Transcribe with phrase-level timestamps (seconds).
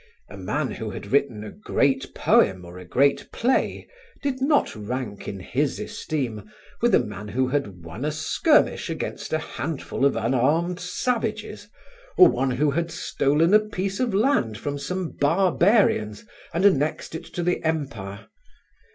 [0.31, 3.87] A man who had written a great poem or a great play
[4.23, 6.49] did not rank in his esteem
[6.81, 11.67] with a man who had won a skirmish against a handful of unarmed savages,
[12.17, 17.25] or one who had stolen a piece of land from some barbarians and annexed it
[17.25, 18.25] to the Empire.